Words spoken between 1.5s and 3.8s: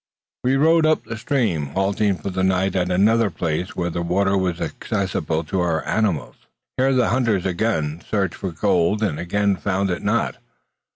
halting for the night at another place